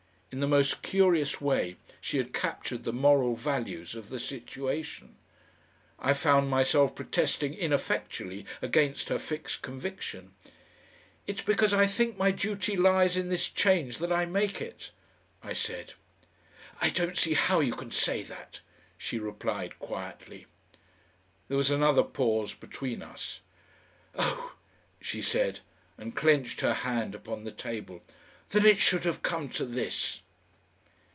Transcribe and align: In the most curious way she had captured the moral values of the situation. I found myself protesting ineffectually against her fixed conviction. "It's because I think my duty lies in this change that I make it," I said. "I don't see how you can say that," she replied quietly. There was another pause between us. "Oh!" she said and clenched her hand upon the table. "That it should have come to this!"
In 0.33 0.39
the 0.39 0.47
most 0.47 0.81
curious 0.81 1.41
way 1.41 1.75
she 1.99 2.15
had 2.15 2.33
captured 2.33 2.85
the 2.85 2.93
moral 2.93 3.35
values 3.35 3.95
of 3.95 4.07
the 4.07 4.17
situation. 4.17 5.17
I 5.99 6.13
found 6.13 6.49
myself 6.49 6.95
protesting 6.95 7.53
ineffectually 7.53 8.45
against 8.61 9.09
her 9.09 9.19
fixed 9.19 9.61
conviction. 9.61 10.33
"It's 11.27 11.41
because 11.41 11.73
I 11.73 11.85
think 11.85 12.15
my 12.17 12.31
duty 12.31 12.77
lies 12.77 13.17
in 13.17 13.27
this 13.27 13.49
change 13.49 13.97
that 13.97 14.09
I 14.13 14.23
make 14.23 14.61
it," 14.61 14.91
I 15.43 15.51
said. 15.51 15.95
"I 16.79 16.91
don't 16.91 17.17
see 17.17 17.33
how 17.33 17.59
you 17.59 17.73
can 17.73 17.91
say 17.91 18.23
that," 18.23 18.61
she 18.97 19.19
replied 19.19 19.79
quietly. 19.79 20.45
There 21.49 21.57
was 21.57 21.69
another 21.71 22.03
pause 22.03 22.53
between 22.53 23.03
us. 23.03 23.41
"Oh!" 24.15 24.53
she 25.01 25.21
said 25.21 25.59
and 25.97 26.15
clenched 26.15 26.61
her 26.61 26.73
hand 26.87 27.15
upon 27.15 27.43
the 27.43 27.51
table. 27.51 28.01
"That 28.51 28.65
it 28.65 28.79
should 28.79 29.05
have 29.05 29.21
come 29.21 29.47
to 29.51 29.65
this!" 29.65 30.21